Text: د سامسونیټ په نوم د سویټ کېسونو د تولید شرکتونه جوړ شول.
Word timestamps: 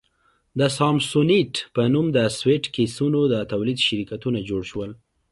د 0.59 0.61
سامسونیټ 0.77 1.53
په 1.75 1.81
نوم 1.93 2.05
د 2.17 2.19
سویټ 2.37 2.65
کېسونو 2.75 3.19
د 3.33 3.35
تولید 3.51 3.79
شرکتونه 3.87 4.39
جوړ 4.49 4.61
شول. 4.71 4.91